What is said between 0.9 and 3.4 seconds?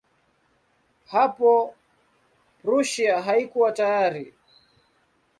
Hapo Prussia